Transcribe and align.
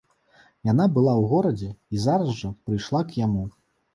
Яна 0.71 0.85
была 0.95 1.11
ў 1.17 1.23
горадзе 1.33 1.69
і 1.97 2.01
зараз 2.05 2.33
жа 2.39 2.51
прыйшла 2.69 3.01
к 3.11 3.17
яму. 3.25 3.45